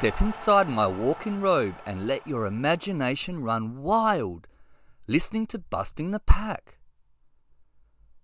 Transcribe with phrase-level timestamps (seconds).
[0.00, 4.46] Step inside my walk-in robe and let your imagination run wild,
[5.06, 6.78] listening to Busting the Pack.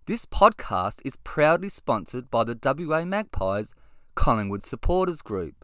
[0.07, 3.75] This podcast is proudly sponsored by the WA Magpies
[4.15, 5.63] Collingwood Supporters Group.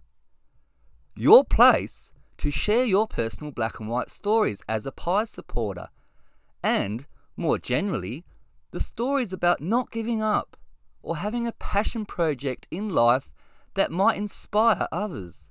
[1.16, 5.88] Your place to share your personal black and white stories as a Pies supporter,
[6.62, 8.24] and, more generally,
[8.70, 10.58] the stories about not giving up
[11.02, 13.34] or having a passion project in life
[13.74, 15.50] that might inspire others.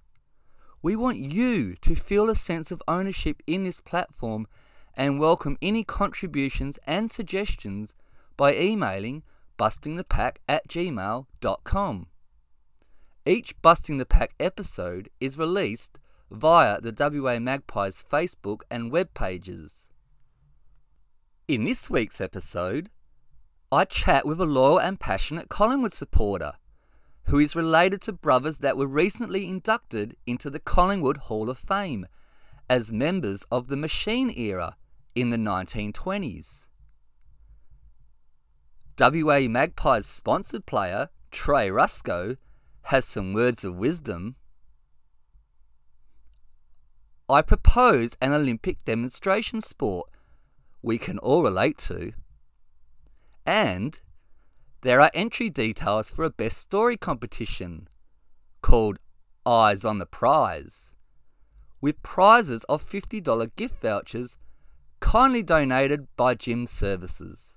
[0.84, 4.48] We want you to feel a sense of ownership in this platform
[4.94, 7.94] and welcome any contributions and suggestions
[8.36, 9.22] by emailing
[9.56, 12.06] bustingthepack at gmail.com.
[13.24, 16.00] Each Busting the Pack episode is released
[16.32, 19.88] via the WA Magpies Facebook and web pages.
[21.46, 22.90] In this week's episode,
[23.70, 26.54] I chat with a loyal and passionate Collingwood supporter
[27.24, 32.06] who is related to brothers that were recently inducted into the Collingwood Hall of Fame
[32.68, 34.76] as members of the Machine era
[35.14, 36.68] in the 1920s.
[38.98, 42.36] WA Magpies sponsored player Trey Ruscoe
[42.84, 44.36] has some words of wisdom.
[47.28, 50.10] I propose an Olympic demonstration sport
[50.82, 52.12] we can all relate to.
[53.46, 54.00] And
[54.82, 57.88] there are entry details for a best story competition
[58.62, 58.98] called
[59.46, 60.92] Eyes on the Prize,
[61.80, 64.36] with prizes of $50 gift vouchers
[64.98, 67.56] kindly donated by Jim's Services.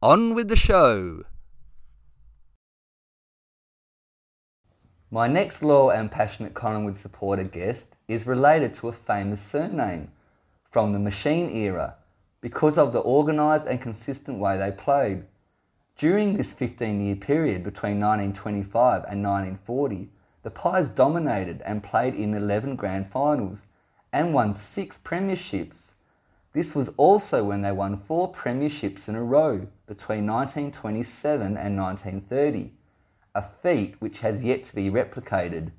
[0.00, 1.24] On with the show!
[5.10, 10.12] My next loyal and passionate Collingwood supporter guest is related to a famous surname
[10.70, 11.96] from the machine era
[12.40, 15.24] because of the organised and consistent way they played.
[15.96, 20.08] During this 15 year period between 1925 and 1940,
[20.42, 23.64] the Pies dominated and played in 11 grand finals
[24.12, 25.94] and won six premierships.
[26.52, 32.72] This was also when they won four premierships in a row between 1927 and 1930
[33.38, 35.70] a feat which has yet to be replicated.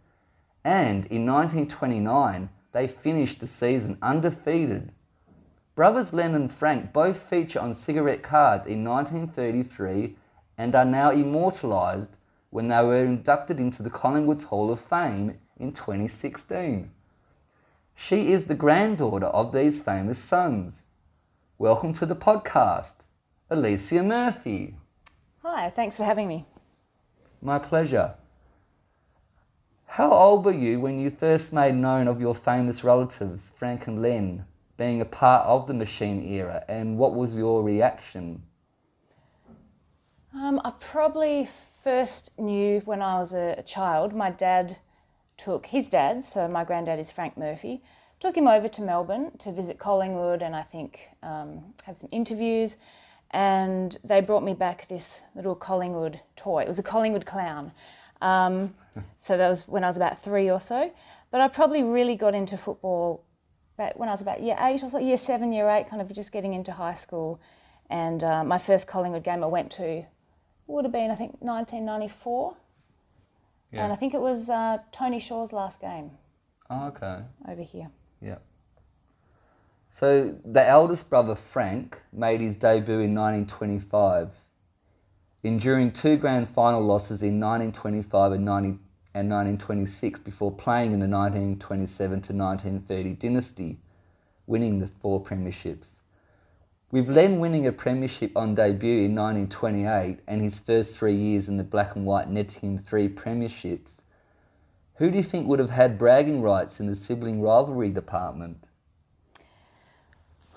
[0.63, 4.91] And in 1929, they finished the season undefeated.
[5.79, 10.13] Brothers Len and Frank both feature on cigarette cards in 1933
[10.57, 12.17] and are now immortalised
[12.50, 16.91] when they were inducted into the Collingwoods Hall of Fame in 2016.
[17.95, 20.84] She is the granddaughter of these famous sons.
[21.57, 23.06] Welcome to the podcast,
[23.50, 24.75] Elysia Murphy.
[25.44, 26.45] Hi, thanks for having me.
[27.41, 28.16] My pleasure.
[29.85, 34.01] How old were you when you first made known of your famous relatives, Frank and
[34.01, 34.44] Len,
[34.79, 38.41] being a part of the machine era, and what was your reaction?
[40.34, 41.50] Um, I probably
[41.84, 44.16] first knew when I was a child.
[44.16, 44.78] My dad
[45.35, 47.84] took his dad, so my granddad is Frank Murphy,
[48.22, 52.78] took him over to Melbourne to visit Collingwood and I think um, have some interviews
[53.31, 56.63] and they brought me back this little Collingwood toy.
[56.63, 57.72] It was a Collingwood clown.
[58.22, 58.75] Um,
[59.19, 60.91] so that was when I was about three or so.
[61.31, 63.23] But I probably really got into football
[63.95, 66.31] when I was about year eight or so, year seven, year eight, kind of just
[66.31, 67.40] getting into high school.
[67.90, 70.06] And uh, my first Collingwood game I went to
[70.67, 72.56] would have been, I think, 1994.
[73.71, 73.83] Yeah.
[73.83, 76.12] And I think it was uh, Tony Shaw's last game.
[76.69, 77.19] Oh, okay.
[77.48, 77.89] Over here.
[78.21, 78.38] Yeah.
[79.88, 84.31] So the eldest brother Frank made his debut in 1925,
[85.42, 88.77] enduring two grand final losses in 1925 and, 90,
[89.13, 93.77] and 1926 before playing in the 1927 to 1930 dynasty,
[94.45, 96.00] winning the four premierships.
[96.91, 101.57] With Len winning a premiership on debut in 1928 and his first three years in
[101.57, 104.01] the black and white netting him three premierships,
[104.95, 108.63] who do you think would have had bragging rights in the sibling rivalry department?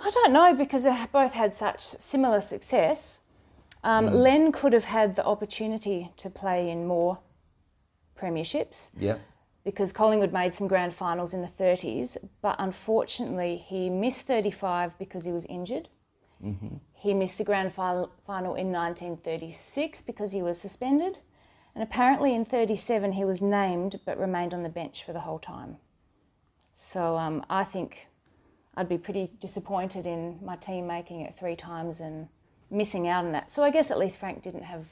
[0.05, 3.21] I don't know because they both had such similar success.
[3.85, 4.15] Um, mm.
[4.15, 7.19] Len could have had the opportunity to play in more
[8.17, 8.89] premierships.
[8.99, 9.17] Yeah.
[9.65, 15.25] Because Collingwood made some grand finals in the 30s, but unfortunately he missed 35 because
[15.25, 15.89] he was injured.
[16.45, 16.77] Mm-hmm.
[16.95, 21.21] He missed the grand final, in 1936 because he was suspended.
[21.75, 25.39] And apparently in 37 he was named but remained on the bench for the whole
[25.39, 25.77] time.
[26.75, 28.09] So um, I think
[28.77, 32.29] I'd be pretty disappointed in my team making it three times and
[32.71, 33.53] missing out on that.
[33.53, 34.87] So I guess at least Frank didn't have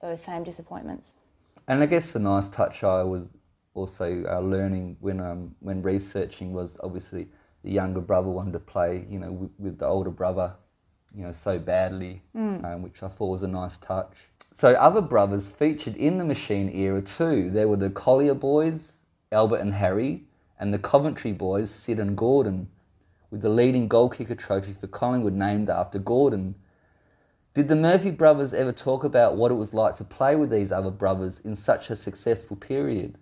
[0.00, 1.12] those same disappointments.
[1.68, 3.30] And I guess the nice touch I was
[3.74, 7.28] also uh, learning when um, when researching was obviously
[7.62, 10.54] the younger brother wanted to play, you know, with, with the older brother,
[11.14, 12.64] you know, so badly, mm.
[12.64, 14.16] um, which I thought was a nice touch.
[14.50, 17.50] So other brothers featured in the Machine era too.
[17.50, 19.00] There were the Collier boys,
[19.30, 20.24] Albert and Harry,
[20.58, 22.68] and the Coventry boys, Sid and Gordon,
[23.30, 26.54] with the leading goal kicker trophy for Collingwood named after Gordon.
[27.54, 30.70] Did the Murphy brothers ever talk about what it was like to play with these
[30.70, 33.16] other brothers in such a successful period?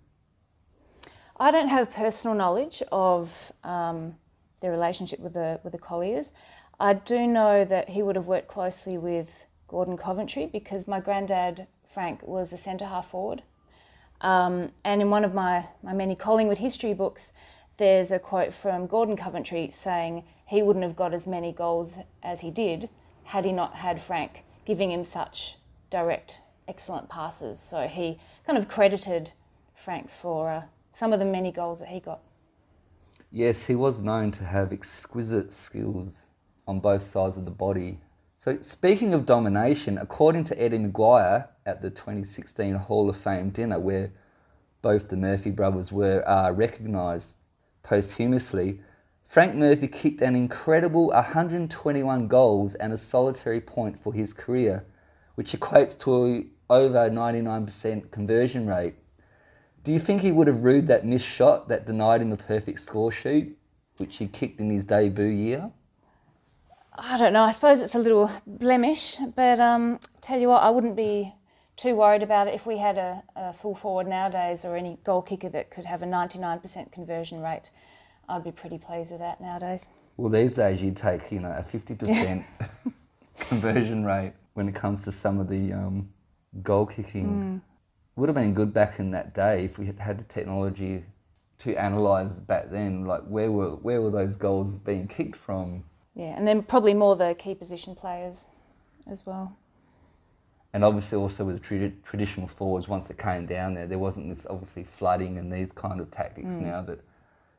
[1.38, 4.16] I don't have personal knowledge of um,
[4.60, 6.32] their relationship with the with the Colliers.
[6.78, 11.66] I do know that he would have worked closely with Gordon Coventry because my granddad
[11.84, 13.42] Frank was a centre half forward.
[14.20, 17.32] Um, and in one of my, my many Collingwood history books,
[17.78, 22.40] there's a quote from Gordon Coventry saying he wouldn't have got as many goals as
[22.40, 22.88] he did
[23.26, 25.56] had he not had Frank giving him such
[25.90, 27.60] direct, excellent passes.
[27.60, 29.32] So he kind of credited
[29.74, 30.62] Frank for uh,
[30.92, 32.20] some of the many goals that he got.
[33.32, 36.26] Yes, he was known to have exquisite skills
[36.66, 37.98] on both sides of the body.
[38.36, 43.78] So, speaking of domination, according to Eddie McGuire at the 2016 Hall of Fame dinner,
[43.78, 44.12] where
[44.82, 47.36] both the Murphy brothers were uh, recognised
[47.82, 48.80] posthumously,
[49.26, 54.86] Frank Murphy kicked an incredible 121 goals and a solitary point for his career,
[55.34, 58.94] which equates to over 99% conversion rate.
[59.84, 62.80] Do you think he would have rued that missed shot that denied him a perfect
[62.80, 63.58] score sheet,
[63.98, 65.70] which he kicked in his debut year?
[66.94, 67.42] I don't know.
[67.42, 71.34] I suppose it's a little blemish, but um, tell you what, I wouldn't be
[71.76, 75.20] too worried about it if we had a, a, full forward nowadays or any goal
[75.20, 77.70] kicker that could have a 99% conversion rate.
[78.28, 79.88] I'd be pretty pleased with that nowadays.
[80.16, 82.44] Well, these days you'd take you know a 50%
[83.40, 86.08] conversion rate when it comes to some of the um,
[86.62, 87.26] goal kicking.
[87.26, 87.60] Mm.
[88.16, 91.04] Would have been good back in that day if we had had the technology
[91.58, 95.84] to analyse back then, like where were where were those goals being kicked from?
[96.14, 98.46] Yeah, and then probably more the key position players
[99.06, 99.56] as well.
[100.72, 104.46] And obviously, also with trad- traditional forwards, once it came down there, there wasn't this
[104.48, 106.62] obviously flooding and these kind of tactics mm.
[106.62, 107.00] now that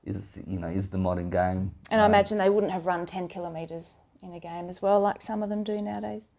[0.08, 1.72] is you know is the modern game.
[1.92, 5.00] And um, I imagine they wouldn't have run ten kilometres in a game as well,
[5.00, 6.30] like some of them do nowadays.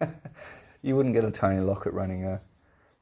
[0.82, 2.40] you wouldn't get a Tony Lockett running a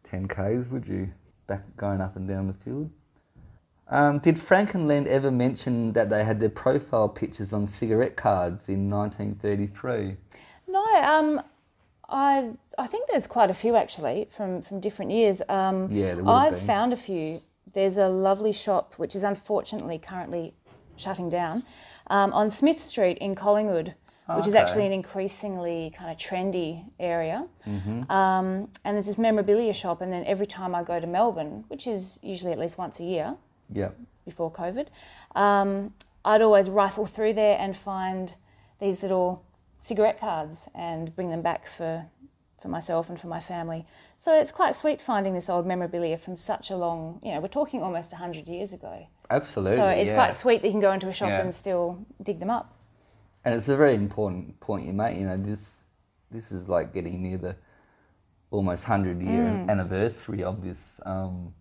[0.02, 1.12] ten k's, would you?
[1.46, 2.90] Back going up and down the field.
[3.88, 8.16] Um, did Frank and Len ever mention that they had their profile pictures on cigarette
[8.16, 10.16] cards in 1933?
[10.68, 11.42] No, um,
[12.08, 15.42] I I think there's quite a few actually from from different years.
[15.48, 17.42] Um, yeah, I've found a few.
[17.72, 20.54] There's a lovely shop which is unfortunately currently
[20.96, 21.64] shutting down
[22.08, 23.94] um, on Smith Street in Collingwood,
[24.26, 24.48] which okay.
[24.48, 27.46] is actually an increasingly kind of trendy area.
[27.66, 28.10] Mm-hmm.
[28.10, 31.86] Um, and there's this memorabilia shop, and then every time I go to Melbourne, which
[31.86, 33.36] is usually at least once a year,
[33.72, 33.90] yeah.
[34.24, 34.86] before COVID,
[35.34, 35.92] um,
[36.24, 38.34] I'd always rifle through there and find
[38.80, 39.44] these little
[39.80, 42.06] cigarette cards and bring them back for,
[42.60, 43.84] for myself and for my family.
[44.22, 47.48] So it's quite sweet finding this old memorabilia from such a long, you know, we're
[47.48, 49.04] talking almost 100 years ago.
[49.28, 49.78] Absolutely.
[49.78, 50.14] So it's yeah.
[50.14, 51.40] quite sweet that you can go into a shop yeah.
[51.40, 52.72] and still dig them up.
[53.44, 55.18] And it's a very important point you make.
[55.18, 55.86] You know, this
[56.30, 57.56] this is like getting near the
[58.52, 59.68] almost 100 year mm.
[59.68, 61.52] anniversary of this um,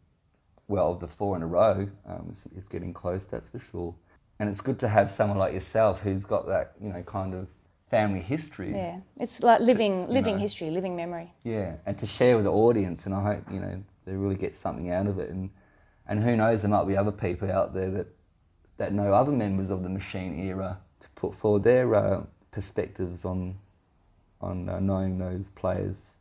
[0.67, 3.95] well, the four in a row um, is, is getting close, that's for sure.
[4.37, 7.49] And it's good to have someone like yourself who's got that, you know, kind of
[7.91, 8.71] family history.
[8.71, 11.33] Yeah, it's like living, to, living know, history, living memory.
[11.43, 14.55] Yeah, and to share with the audience, and I hope you know they really get
[14.55, 15.29] something out of it.
[15.29, 15.51] And
[16.07, 18.07] and who knows, there might be other people out there that
[18.77, 23.59] that know other members of the machine era to put forward their uh, perspectives on
[24.39, 26.15] on uh, knowing those players.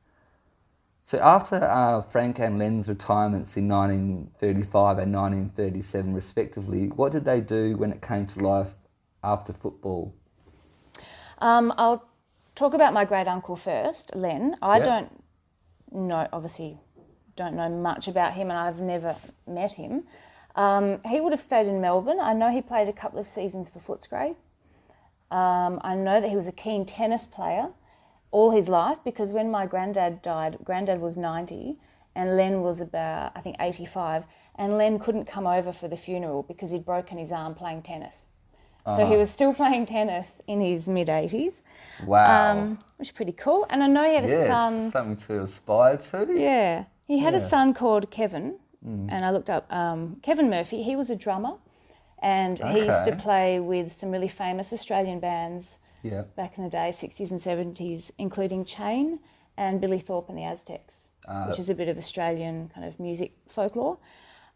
[1.02, 7.40] So after uh, Frank and Len's retirements in 1935 and 1937 respectively, what did they
[7.40, 8.76] do when it came to life
[9.24, 10.14] after football?
[11.40, 12.04] Um, I'll
[12.54, 14.56] talk about my great uncle first, Len.
[14.61, 14.85] I yep.
[14.85, 15.25] don't
[15.92, 16.78] know, obviously,
[17.37, 19.16] don't know much about him, and I've never
[19.47, 20.04] met him.
[20.56, 22.18] Um, he would have stayed in Melbourne.
[22.20, 24.35] I know he played a couple of seasons for Footscray.
[25.30, 27.68] Um, I know that he was a keen tennis player
[28.32, 31.76] all his life because when my granddad died, granddad was 90
[32.14, 36.42] and Len was about, I think, 85, and Len couldn't come over for the funeral
[36.42, 38.28] because he'd broken his arm playing tennis.
[38.87, 39.14] So he uh-huh.
[39.14, 41.54] was still playing tennis in his mid 80s.
[42.04, 42.52] Wow.
[42.52, 43.66] Um, which is pretty cool.
[43.68, 44.90] And I know he had yes, a son.
[44.90, 46.32] Something to aspire to.
[46.34, 46.84] Yeah.
[47.06, 47.40] He had yeah.
[47.40, 48.56] a son called Kevin,
[48.87, 49.08] mm.
[49.10, 50.82] and I looked up um, Kevin Murphy.
[50.82, 51.54] He was a drummer,
[52.22, 52.72] and okay.
[52.72, 56.22] he used to play with some really famous Australian bands yeah.
[56.37, 59.18] back in the day, 60s and 70s, including Chain
[59.56, 60.94] and Billy Thorpe and the Aztecs,
[61.26, 63.99] uh, which is a bit of Australian kind of music folklore.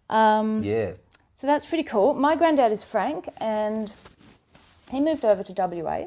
[0.08, 0.92] Um, yeah.
[1.34, 2.14] So that's pretty cool.
[2.14, 3.92] My granddad is Frank, and
[4.94, 6.06] he moved over to WA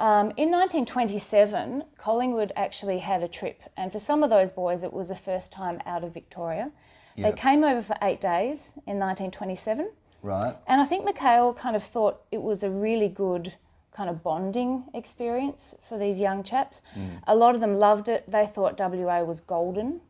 [0.00, 4.92] Um, in 1927, Collingwood actually had a trip, and for some of those boys, it
[4.92, 6.70] was the first time out of Victoria.
[7.16, 9.90] They came over for eight days in 1927,
[10.22, 10.54] Right.
[10.68, 13.54] and I think McHale kind of thought it was a really good
[13.90, 16.80] kind of bonding experience for these young chaps.
[17.26, 18.30] A lot of them loved it.
[18.30, 20.00] They thought WA was golden.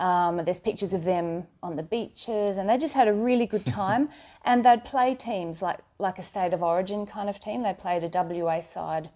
[0.00, 3.66] Um, there's pictures of them on the beaches, and they just had a really good
[3.80, 4.08] time.
[4.44, 7.62] and they'd play teams like like a state of origin kind of team.
[7.62, 9.10] They played a WA side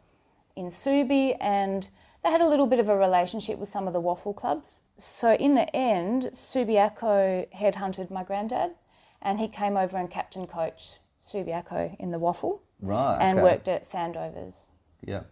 [0.57, 1.89] in Subi, and
[2.23, 4.81] they had a little bit of a relationship with some of the WAFL clubs.
[4.99, 8.73] So in the end, Subiaco headhunted my granddad,
[9.21, 13.19] and he came over and captain coached Subiaco in the WAFL Right.
[13.21, 13.45] and okay.
[13.45, 14.67] worked at Sandovers.
[15.05, 15.23] Yeah.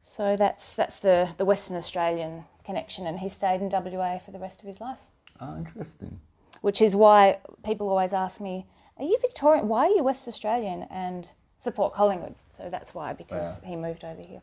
[0.00, 4.38] So that's that's the, the Western Australian connection, and he stayed in WA for the
[4.46, 4.98] rest of his life.
[5.40, 6.20] Oh, interesting.
[6.60, 8.66] Which is why people always ask me,
[8.98, 9.68] "Are you Victorian?
[9.72, 12.34] Why are you West Australian?" and support Collingwood.
[12.48, 13.68] So that's why, because Wow.
[13.70, 14.42] he moved over here.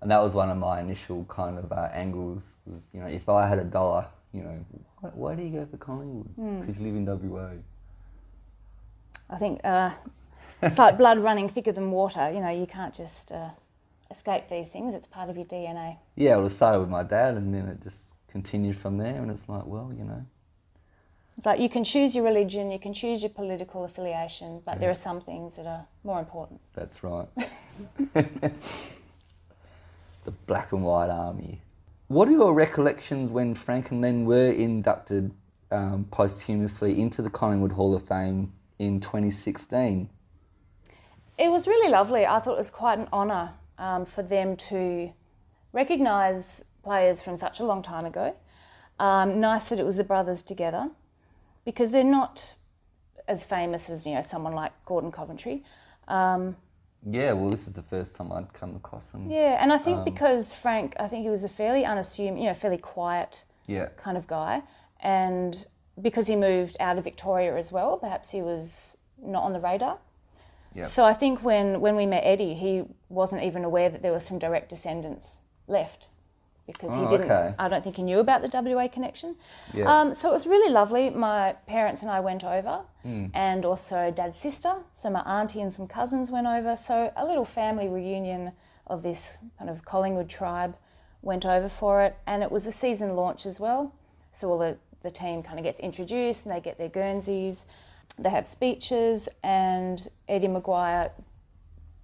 [0.00, 2.54] And that was one of my initial kind of uh, angles.
[2.66, 4.56] Was you know, if I had a dollar, you know,
[5.00, 6.30] why, why do you go for Collingwood?
[6.36, 6.60] Hmm.
[6.60, 7.50] Because you live in WA.
[9.30, 9.90] I think uh,
[10.62, 12.30] it's like blood running thicker than water.
[12.34, 13.50] You know, you can't just uh,
[14.10, 14.94] escape these things.
[14.94, 15.98] It's part of your DNA.
[16.16, 19.20] Yeah, well, it started with my dad, and then it just continued from there.
[19.20, 20.24] And it's like, well, you know,
[21.36, 24.90] It's like you can choose your religion, you can choose your political affiliation, but there
[24.90, 26.60] are some things that are more important.
[26.74, 27.28] that's right.
[28.14, 28.52] the
[30.46, 31.62] black and white army.
[32.08, 35.32] What are your recollections when Frank and Len were inducted
[35.70, 40.08] um, posthumously into the Collingwood Hall of Fame in 2016?
[41.36, 42.26] It was really lovely.
[42.26, 45.12] I thought it was quite an honour um, for them to
[45.72, 48.34] recognise players from such a long time ago.
[48.98, 50.90] Um, nice that it was the brothers together
[51.64, 52.54] because they're not
[53.28, 55.62] as famous as you know someone like Gordon Coventry.
[56.08, 56.56] Um,
[57.08, 59.30] Yeah, well, this is the first time I'd come across them.
[59.30, 62.54] yeah, and I think because Frank, I think he was a fairly unassuming, you know,
[62.54, 63.88] fairly quiet Yeah.
[63.96, 64.62] kind of guy,
[65.00, 65.66] and
[66.00, 69.98] because he moved out of Victoria as well, perhaps he was not on the radar.
[70.74, 70.84] Yeah.
[70.84, 74.20] So I think when, when we met Eddie, he wasn't even aware that there were
[74.20, 76.08] some direct descendants left
[76.66, 77.24] because he Oh, didn't.
[77.30, 77.54] okay.
[77.58, 79.36] I don't think he knew about the WA connection.
[79.72, 79.90] Yeah.
[80.00, 81.08] Um, so it was really lovely.
[81.10, 83.26] My parents and I went over, Hmm.
[83.32, 84.74] and also dad's sister.
[84.92, 86.76] So my auntie and some cousins went over.
[86.76, 88.52] So a little family reunion
[88.86, 90.76] of this kind of Collingwood tribe
[91.22, 93.92] went over for it, and it was a season launch as well.
[94.32, 97.66] So all the, the team kind of gets introduced, and they get their Guernseys.
[98.18, 101.10] They have speeches, and Eddie McGuire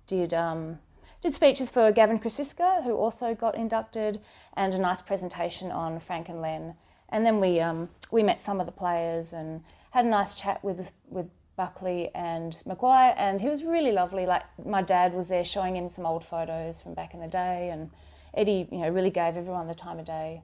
[0.07, 0.79] did um,
[1.21, 4.21] did speeches for Gavin Crosisca, who also got inducted,
[4.57, 6.75] and a nice presentation on Frank and Len.
[7.09, 10.63] And then we um, we met some of the players and had a nice chat
[10.63, 14.27] with with Buckley and McGuire, and he was really lovely.
[14.27, 17.71] Like my dad was there showing him some old photos from back in the day,
[17.71, 17.91] and
[18.35, 20.43] Eddie, you know, really gave everyone the time of day.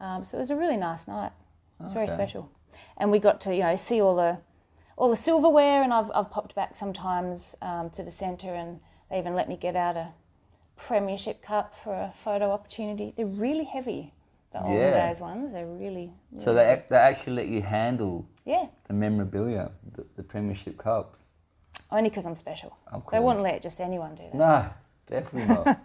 [0.00, 1.32] Um, so it was a really nice night.
[1.80, 2.50] It was very special,
[2.96, 4.38] and we got to you know see all the
[4.98, 9.18] all the silverware, and I've, I've popped back sometimes um, to the centre, and they
[9.18, 10.08] even let me get out a
[10.76, 13.14] premiership cup for a photo opportunity.
[13.16, 14.12] They're really heavy,
[14.52, 15.06] the old Yeah.
[15.08, 15.52] days ones.
[15.52, 18.66] They're really, So they, they actually let you handle yeah.
[18.88, 21.34] the memorabilia, the, the Premiership Cups.
[21.92, 22.76] Only because I'm special.
[22.88, 24.34] Of They wouldn't let just anyone do that.
[24.34, 24.66] No,
[25.06, 25.80] definitely not.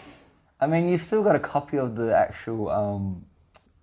[0.60, 3.24] I mean, you still got a copy of the actual um,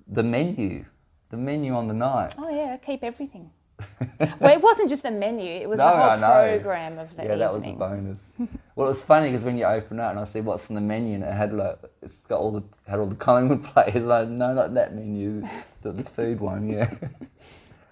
[0.07, 0.85] the menu,
[1.29, 2.35] the menu on the night.
[2.37, 3.49] Oh yeah, I keep everything.
[4.39, 7.35] well, it wasn't just the menu; it was No, the whole program of the yeah,
[7.35, 8.31] that was a bonus.
[8.75, 10.81] well, it was funny because when you open it and I see "What's on the
[10.81, 14.03] menu?" and it had like it's got all the had all the Collingwood players.
[14.03, 15.47] Like, no, not that menu,
[15.81, 16.69] the, the food one.
[16.69, 16.93] Yeah,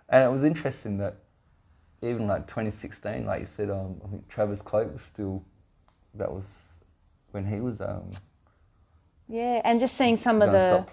[0.09, 1.17] and it was interesting that
[2.01, 5.43] even like 2016, like you said, um, I think Travis Cloke was still.
[6.15, 6.77] That was
[7.31, 8.09] when he was um,
[9.27, 10.85] yeah, and just seeing some of the.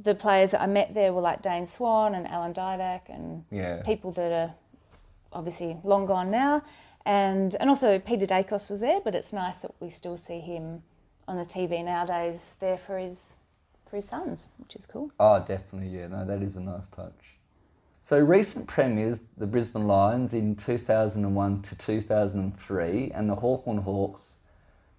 [0.00, 3.82] The players that I met there were like Dane Swan and Alan Didak and Yeah.
[3.82, 4.54] people that are
[5.32, 6.62] obviously long gone now.
[7.04, 10.82] And and also Peter Daicos was there, but it's nice that we still see him
[11.26, 13.36] on the TV nowadays there for his
[13.86, 15.10] for his sons, which is cool.
[15.18, 16.08] Oh, definitely, yeah.
[16.08, 17.38] No, that is a nice touch.
[18.00, 24.38] So recent premiers, the Brisbane Lions in 2001 to 2003 and the Hawthorn Hawks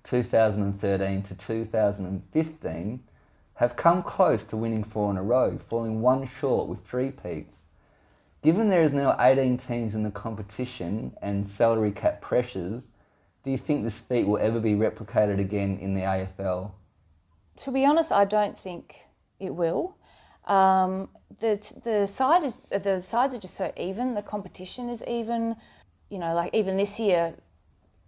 [0.03, 3.03] 2013 to 2015
[3.59, 7.63] have come close to winning four in a row, falling one short with three peats.
[8.41, 12.93] Given there is now 18 teams in the competition and salary cap pressures,
[13.43, 16.71] do you think this feat will ever be replicated again in the AFL?
[17.57, 19.01] To be honest, I don't think
[19.41, 19.97] it will.
[20.45, 24.13] Um, the the side is the sides are just so even.
[24.13, 25.57] The competition is even.
[26.09, 27.35] You know, like even this year,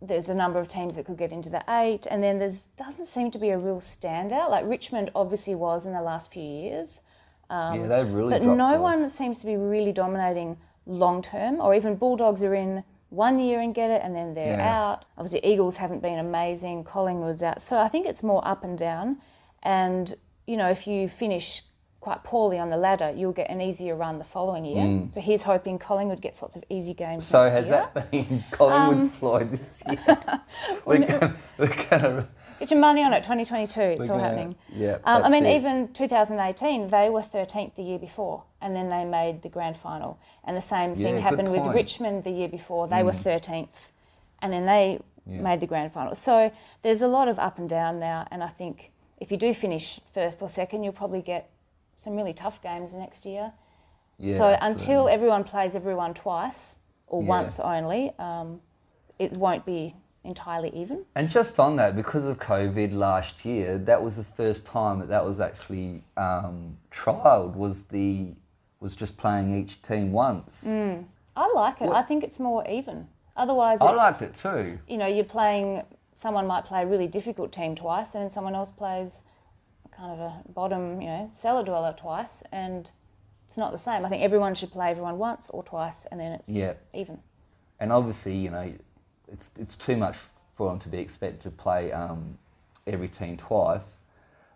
[0.01, 3.05] there's a number of teams that could get into the eight, and then there's doesn't
[3.05, 4.49] seem to be a real standout.
[4.49, 7.01] Like Richmond obviously was in the last few years,
[7.49, 8.81] um, yeah, they've really but no off.
[8.81, 11.61] one seems to be really dominating long term.
[11.61, 14.91] Or even Bulldogs are in one year and get it, and then they're Yeah.
[14.91, 15.05] out.
[15.17, 16.83] Obviously, Eagles haven't been amazing.
[16.83, 19.17] Collingwood's out, so I think it's more up and down.
[19.63, 20.13] And
[20.47, 21.63] you know, if you finish
[22.01, 25.07] quite poorly on the ladder, you'll get an easier run the following year.
[25.09, 27.23] So he's hoping Collingwood gets lots of easy games.
[27.23, 27.27] Mm.
[27.27, 27.87] So has year.
[27.93, 29.97] that been Collingwood's Um, ploy this year?
[30.85, 32.27] we're gonna, we're gonna,
[32.59, 34.55] Get your money on it, 2022, it's all gonna- happening.
[34.73, 35.55] yeah, um, I mean, it.
[35.57, 40.19] even 2018, they were 13th the year before, and then they made the grand final.
[40.43, 41.61] And the same thing good happened with.
[41.61, 41.73] Mm.
[41.73, 42.87] Richmond the year before.
[42.87, 43.89] They were 13th,
[44.41, 45.41] and then they Yeah.
[45.41, 46.15] made the grand final.
[46.15, 49.53] So there's a lot of up and down now, and I think if you do
[49.53, 51.47] finish first or second, you'll probably get
[52.01, 53.53] some really tough games next year.
[54.17, 54.67] yeah, so absolutely.
[54.71, 56.75] until everyone plays everyone twice
[57.07, 57.27] or Yeah.
[57.29, 58.59] once only, um,
[59.19, 61.05] it won't be entirely even.
[61.15, 65.09] And just on that, because of COVID last year, that was the first time that
[65.09, 67.55] that was actually um, trialled.
[67.55, 68.35] Was the
[68.79, 70.65] was just playing each team once.
[70.67, 71.85] I like it.
[71.87, 73.07] What- I think it's more even.
[73.35, 74.79] Otherwise, I liked it too.
[74.87, 75.83] You know, you're playing.
[76.15, 79.21] Someone might play a really difficult team twice, and then someone else plays
[79.95, 82.89] kind of a bottom, you know, cellar dweller twice, and
[83.45, 84.05] it's not the same.
[84.05, 86.73] I think everyone should play everyone once or twice, and then it's Yeah.
[86.93, 87.19] even.
[87.79, 88.71] And obviously, you know,
[89.27, 90.17] it's it's too much
[90.53, 92.37] for them to be expected to play um,
[92.87, 93.99] every team twice.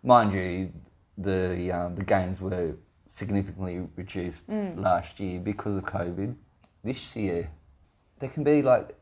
[0.02, 0.72] Mind you,
[1.18, 6.34] the um, the games were significantly reduced last year because of COVID.
[6.84, 7.50] This year,
[8.18, 8.96] there can be like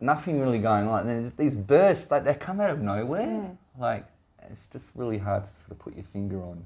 [0.00, 1.00] nothing really going on.
[1.00, 3.56] And there's these bursts, like they come out of nowhere.
[3.78, 4.06] Like
[4.50, 6.64] it's just really hard to sort of put your finger on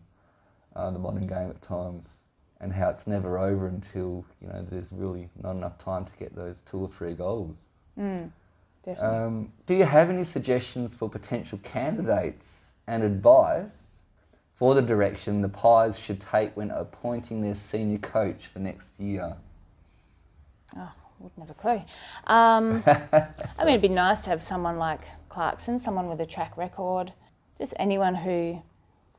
[0.74, 2.22] uh, the modern game at times,
[2.60, 6.34] and how it's never over until you know there's really not enough time to get
[6.34, 7.68] those two or three goals.
[8.82, 9.16] Definitely.
[9.16, 14.02] Um, do you have any suggestions for potential candidates and advice
[14.52, 19.36] for the direction the Pies should take when appointing their senior coach for next year?
[20.76, 21.82] Oh, wouldn't have a clue.
[22.26, 26.56] Um, I mean, it'd be nice to have someone like Clarkson, someone with a track
[26.56, 27.12] record,
[27.62, 28.60] just anyone who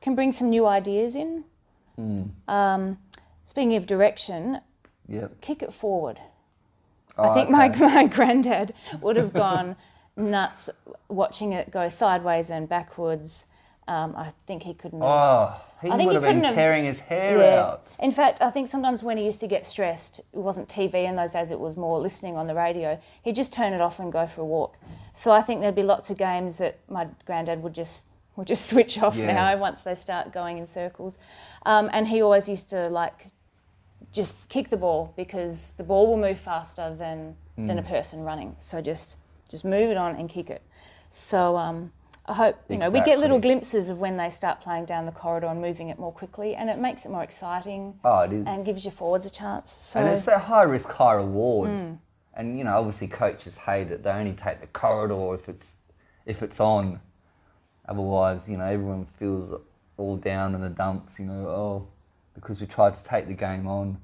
[0.02, 1.44] can bring some new ideas in.
[2.46, 2.98] Um,
[3.46, 4.60] speaking of direction,
[5.08, 5.40] Yep.
[5.40, 6.20] kick it forward.
[7.16, 7.80] Oh, I think my, okay.
[7.94, 9.76] my granddad would have gone
[10.16, 10.68] nuts
[11.08, 13.46] watching it go sideways and backwards.
[13.88, 15.00] Um, I think he couldn't.
[15.02, 17.62] Oh, he I think would he have been couldn't have- tearing his hair Yeah.
[17.62, 17.86] out.
[17.98, 21.16] In fact, I think sometimes when he used to get stressed, it wasn't TV in
[21.16, 22.98] those days, it was more listening on the radio.
[23.22, 24.76] He'd just turn it off and go for a walk.
[25.14, 28.66] So I think there'd be lots of games that my granddad would just would just
[28.70, 29.32] switch off Yeah.
[29.32, 31.18] now once they start going in circles.
[31.66, 33.28] Um, and he always used to like
[34.12, 37.88] just kick the ball because the ball will move faster than than a Mm.
[37.88, 38.56] person running.
[38.58, 39.18] So just
[39.48, 40.62] just move it on and kick it.
[41.12, 41.92] So um,
[42.26, 45.12] I hope you know we get little glimpses of when they start playing down the
[45.12, 48.46] corridor and moving it more quickly, and it makes it more exciting Oh, it is.
[48.46, 49.70] and gives your forwards a chance.
[49.70, 51.98] So And it's that high risk, high reward.
[52.36, 54.02] And you know, obviously, coaches hate it.
[54.02, 55.76] They only take the corridor if it's
[56.26, 57.00] if it's on.
[57.88, 59.52] Otherwise, you know, everyone feels
[59.96, 61.18] all down in the dumps.
[61.18, 61.88] You know, oh,
[62.34, 63.98] because we tried to take the game on.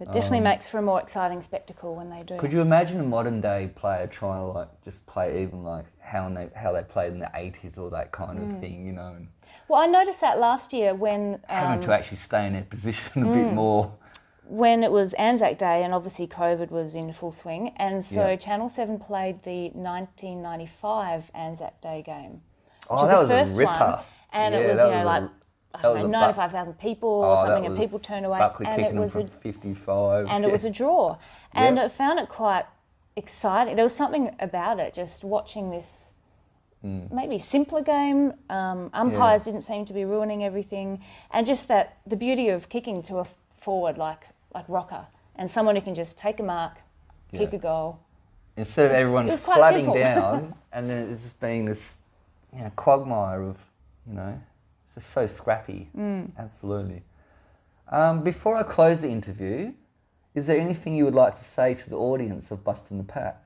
[0.00, 2.34] it definitely makes for a more exciting spectacle when they do.
[2.34, 5.86] um, Could you imagine a modern day player trying to like just play even like
[6.00, 8.86] how they how they played in the eighties or that kind of thing?
[8.86, 9.28] You know, and
[9.68, 13.22] well, I noticed that last year when having um, to actually stay in their position
[13.22, 13.92] a bit more.
[14.44, 18.36] when it was Anzac Day and obviously COVID was in full swing, and so Yeah.
[18.36, 22.42] Channel Seven played the 1995 Anzac Day game.
[22.90, 23.70] Oh, that was a first ripper.
[23.72, 23.98] one,
[24.32, 25.22] and Yeah, it was you know was a- like
[25.74, 27.76] I that don't was know a buck- ninety five thousand people or Oh, something, and
[27.76, 30.26] people turned away, Buckley and it was a fifty-five.
[30.28, 31.16] and it was a draw,
[31.52, 32.64] and I found it quite
[33.16, 33.76] exciting.
[33.76, 36.10] There was something about it, just watching this
[36.82, 37.02] Hmm.
[37.12, 38.32] maybe simpler game.
[38.50, 43.02] Um, umpires didn't seem to be ruining everything, and just that the beauty of kicking
[43.04, 43.24] to a
[43.56, 46.72] forward like like Rocca and someone who can just take a mark,
[47.32, 48.00] kick a goal.
[48.56, 51.98] Instead of everyone flooding down, and then it's just being this,
[52.52, 53.58] you know, quagmire of,
[54.06, 54.40] you know,
[54.84, 55.88] it's just so scrappy.
[55.96, 56.30] Mm.
[56.38, 57.02] Absolutely.
[57.88, 59.74] Um, before I close the interview,
[60.34, 63.38] is there anything you would like to say to the audience of Busting the Pack?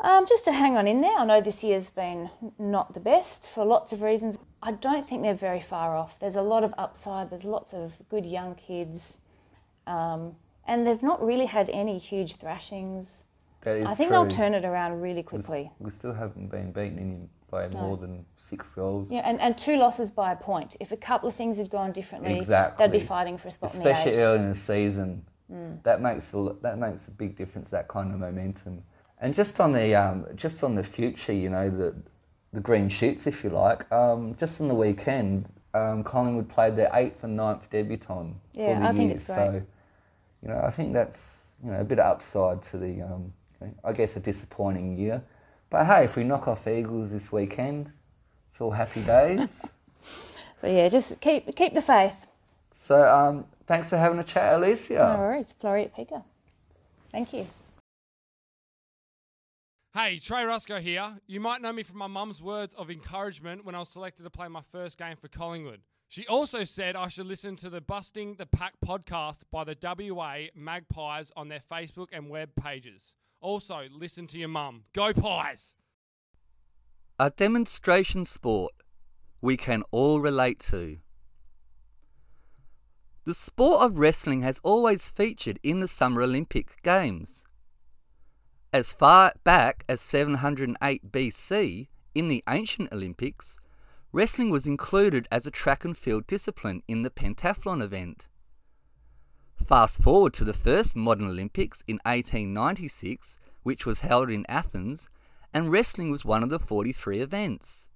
[0.00, 1.16] Um, just to hang on in there.
[1.16, 2.28] I know this year's been
[2.58, 4.36] not the best for lots of reasons.
[4.62, 6.18] I don't think they're very far off.
[6.18, 7.30] There's a lot of upside.
[7.30, 9.18] There's lots of good young kids,
[9.86, 10.34] um,
[10.66, 13.24] and they've not really had any huge thrashings.
[13.60, 14.18] That is I think true.
[14.18, 15.70] they'll turn it around really quickly.
[15.78, 19.12] We still haven't been beaten any by more than six goals.
[19.12, 20.74] Yeah, and, and two losses by a point.
[20.80, 22.84] If a couple of things had gone differently, Exactly.
[22.84, 24.24] they'd be fighting for a spot especially in the eight.
[24.24, 25.24] early in the season.
[25.82, 27.68] That makes a, that makes a big difference.
[27.68, 28.82] That kind of momentum,
[29.20, 31.94] And just on the um, just on the future, you know, the
[32.54, 33.90] the green shoots, if you like.
[33.92, 38.80] Um, just on the weekend, um, Collingwood played their eighth and ninth debutant Yeah, for
[38.80, 39.12] the I think year.
[39.12, 39.36] it's great.
[39.36, 39.62] So,
[40.42, 43.34] you know, I think that's you know a bit of upside to the, um,
[43.84, 45.22] I guess, a disappointing year.
[45.72, 47.90] But hey, if we knock off Eagles this weekend,
[48.46, 49.48] it's all happy days.
[50.60, 52.24] So yeah, just keep keep the faith.
[52.70, 55.12] so um, thanks for having a chat, Elysia.
[55.12, 56.22] No worries, Florian Picker.
[57.10, 57.48] Thank you.
[59.92, 61.18] Hey, Trey Ruscoe here.
[61.26, 64.30] You might know me from my mum's words of encouragement when I was selected to
[64.30, 65.80] play my first game for Collingwood.
[66.06, 70.42] She also said I should listen to the Busting the Pack podcast by the WA
[70.54, 73.14] Magpies on their Facebook and web pages.
[73.42, 74.84] Also, listen to your mum.
[74.92, 75.74] Go Pies!
[77.18, 78.72] A demonstration sport
[79.40, 80.98] we can all relate to.
[83.24, 87.44] The sport of wrestling has always featured in the Summer Olympic Games.
[88.72, 93.58] As far back as 708 BC, in the ancient Olympics,
[94.12, 98.28] wrestling was included as a track and field discipline in the pentathlon event.
[99.66, 105.08] Fast forward to the first modern Olympics in 1896, which was held in Athens,
[105.54, 107.88] and wrestling was one of the 43 events.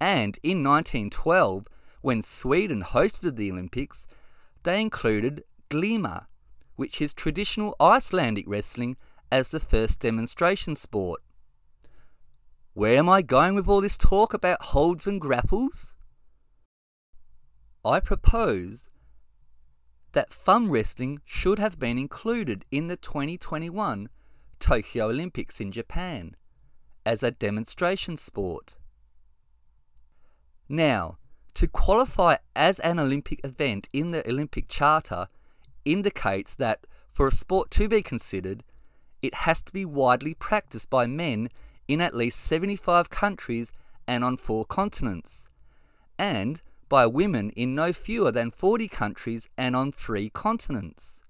[0.00, 1.66] And in 1912,
[2.00, 4.06] when Sweden hosted the Olympics,
[4.62, 6.26] they included Glima,
[6.76, 8.96] which is traditional Icelandic wrestling,
[9.30, 11.20] as the first demonstration sport.
[12.74, 15.94] Where am I going with all this talk about holds and grapples?
[17.84, 18.88] I propose
[20.16, 24.08] that thumb wrestling should have been included in the 2021
[24.58, 26.34] Tokyo Olympics in Japan
[27.04, 28.76] as a demonstration sport.
[30.70, 31.18] Now,
[31.52, 35.26] to qualify as an Olympic event in the Olympic Charter
[35.84, 38.64] indicates that for a sport to be considered,
[39.20, 41.50] it has to be widely practiced by men
[41.88, 43.70] in at least 75 countries
[44.08, 45.46] and on four continents,
[46.18, 51.22] and by women in no fewer than 40 countries and on three continents.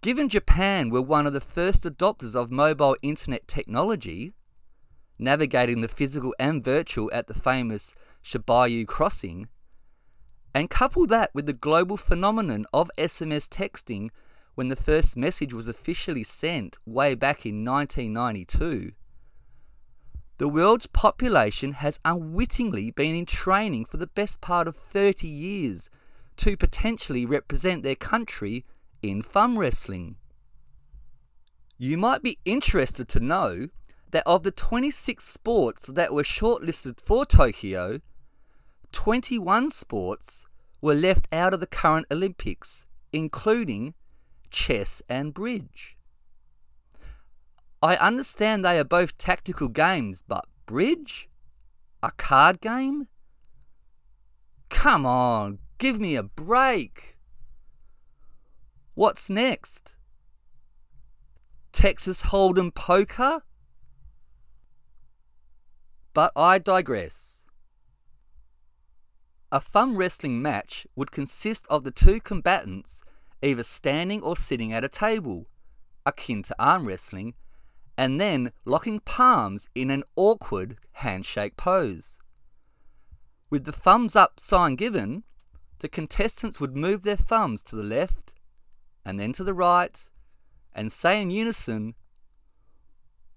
[0.00, 4.34] Given Japan were one of the first adopters of mobile internet technology,
[5.18, 9.48] navigating the physical and virtual at the famous Shibuya crossing,
[10.54, 14.10] and couple that with the global phenomenon of SMS texting
[14.54, 18.92] when the first message was officially sent way back in 1992,
[20.42, 25.88] the world's population has unwittingly been in training for the best part of 30 years
[26.36, 28.64] to potentially represent their country
[29.02, 30.16] in thumb wrestling.
[31.78, 33.68] You might be interested to know
[34.10, 38.00] that of the 26 sports that were shortlisted for Tokyo,
[38.90, 40.44] 21 sports
[40.80, 43.94] were left out of the current Olympics, including
[44.50, 45.96] chess and bridge.
[47.82, 51.28] I understand they are both tactical games, but bridge?
[52.02, 53.08] A card game?
[54.68, 57.18] Come on, give me a break.
[58.94, 59.96] What's next?
[61.72, 63.42] Texas Hold'em poker?
[66.14, 67.46] But I digress.
[69.50, 73.02] A thumb wrestling match would consist of the two combatants
[73.42, 75.46] either standing or sitting at a table,
[76.06, 77.34] akin to arm wrestling,
[77.96, 82.18] and then locking palms in an awkward handshake pose.
[83.50, 85.24] With the thumbs up sign given,
[85.80, 88.32] the contestants would move their thumbs to the left
[89.04, 90.10] and then to the right
[90.74, 91.94] and say in unison,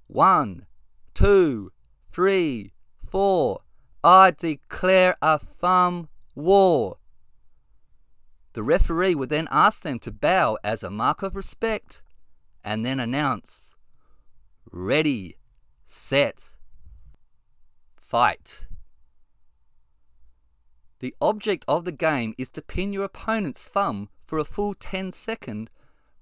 [0.07, 0.67] One,
[1.13, 1.71] two,
[2.11, 2.71] three,
[3.05, 3.61] four,
[4.03, 6.97] I declare a thumb war.
[8.53, 12.01] The referee would then ask them to bow as a mark of respect
[12.63, 13.74] and then announce,
[14.77, 15.37] Ready,
[15.85, 16.49] set,
[17.95, 18.67] fight.
[20.99, 25.13] The object of the game is to pin your opponent's thumb for a full 10
[25.13, 25.69] second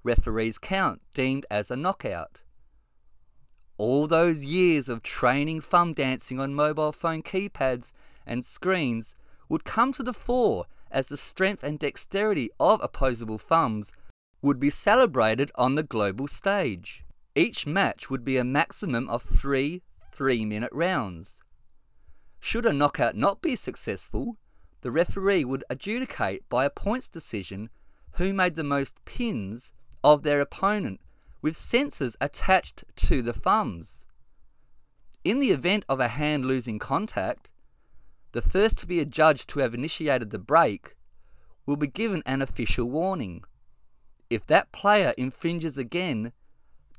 [0.03, 2.43] referee's count deemed as a knockout.
[3.79, 7.91] All those years of training thumb dancing on mobile phone keypads
[8.23, 9.15] and screens
[9.49, 13.91] would come to the fore as the strength and dexterity of opposable thumbs
[14.43, 17.02] would be celebrated on the global stage.
[17.35, 21.41] Each match would be a maximum of three three minute rounds.
[22.39, 24.37] Should a knockout not be successful,
[24.81, 27.69] the referee would adjudicate by a points decision
[28.17, 31.01] who made the most pins of their opponent
[31.41, 34.05] with sensors attached to the thumbs.
[35.23, 37.51] In the event of a hand losing contact,
[38.33, 40.95] the first to be adjudged to have initiated the break
[41.65, 43.43] will be given an official warning.
[44.29, 46.33] If that player infringes again,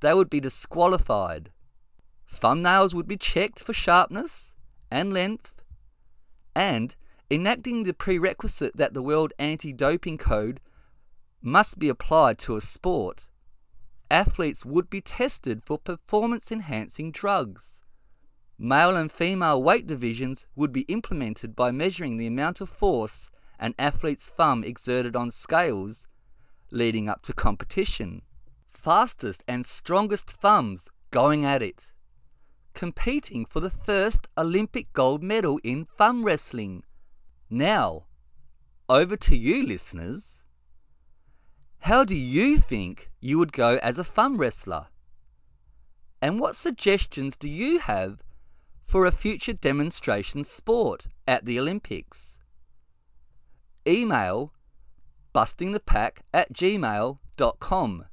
[0.05, 1.51] they would be disqualified.
[2.31, 4.55] Thumbnails would be checked for sharpness
[4.91, 5.63] and length,
[6.55, 6.95] and
[7.31, 10.61] enacting the prerequisite that the World Anti Doping Code
[11.41, 13.29] must be applied to a sport,
[14.11, 17.83] athletes would be tested for performance enhancing drugs.
[18.59, 23.75] Male and female weight divisions would be implemented by measuring the amount of force an
[23.79, 26.07] athlete's thumb exerted on scales
[26.71, 28.21] leading up to competition.
[28.85, 31.91] Fastest and strongest thumbs going at it.
[32.75, 36.83] Competing for the first Olympic gold medal in thumb wrestling.
[37.49, 38.05] Now,
[38.87, 40.45] over to you, listeners.
[41.79, 44.89] How do you think you would go as a thumb wrestler?
[46.21, 48.23] And what suggestions do you have
[48.83, 52.39] for a future demonstration sport at the Olympics?
[53.89, 54.53] Email
[55.35, 58.05] bustingthepack at gmail.com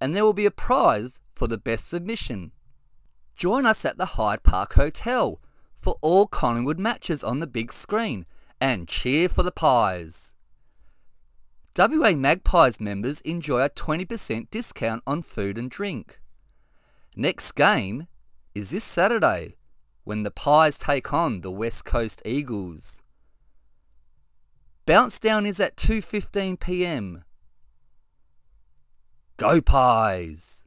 [0.00, 2.52] and there will be a prize for the best submission.
[3.36, 5.40] Join us at the Hyde Park Hotel
[5.74, 8.26] for all Collingwood matches on the big screen
[8.60, 10.34] and cheer for the Pies.
[11.76, 16.20] WA Magpies members enjoy a 20% discount on food and drink.
[17.16, 18.06] Next game
[18.54, 19.56] is this Saturday
[20.04, 23.02] when the Pies take on the West Coast Eagles.
[24.84, 27.24] Bounce down is at 2:15 p.m.
[29.40, 30.64] Go Pies!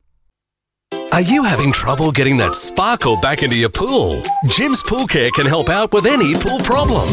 [1.12, 4.24] Are you having trouble getting that sparkle back into your pool?
[4.48, 7.08] Jim's Pool Care can help out with any pool problem.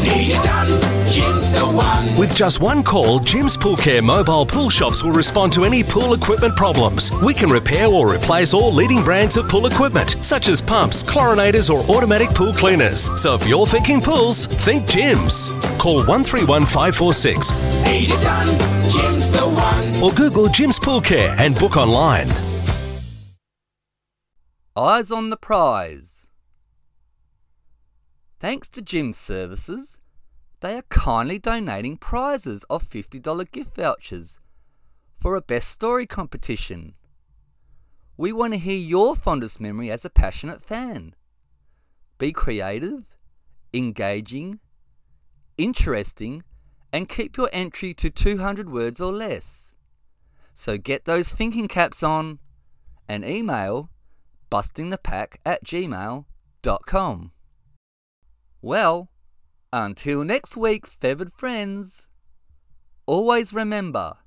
[2.18, 6.14] With just one call, Jim's Pool Care mobile pool shops will respond to any pool
[6.14, 7.12] equipment problems.
[7.22, 11.68] We can repair or replace all leading brands of pool equipment, such as pumps, chlorinators,
[11.68, 13.10] or automatic pool cleaners.
[13.20, 15.50] So if you're thinking pools, think Jim's.
[15.76, 17.50] Call 131 546
[20.02, 22.28] or Google Jim's Pool Care and book online.
[24.76, 26.28] Eyes on the prize.
[28.38, 29.98] Thanks to Jim's services,
[30.60, 34.40] they are kindly donating prizes of $50 gift vouchers
[35.18, 36.94] for a best story competition.
[38.16, 41.14] We want to hear your fondest memory as a passionate fan.
[42.16, 43.18] Be creative,
[43.74, 44.60] engaging,
[45.58, 46.42] interesting,
[46.92, 49.69] and keep your entry to 200 words or less.
[50.60, 52.38] So get those thinking caps on
[53.08, 53.88] and email
[54.50, 57.32] bustingthepack at gmail.com.
[58.60, 59.10] Well,
[59.72, 62.10] until next week, feathered friends,
[63.06, 64.18] always remember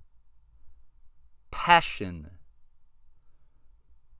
[1.51, 2.31] passion,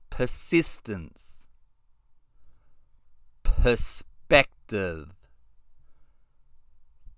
[0.08, 1.46] persistence,
[3.42, 5.08] perspective.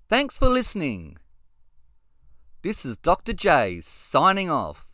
[0.08, 1.18] Thanks for listening.
[2.62, 3.34] This is Dr.
[3.34, 4.85] J signing off.